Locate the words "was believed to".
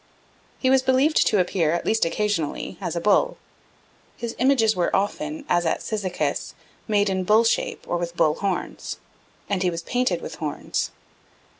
0.71-1.39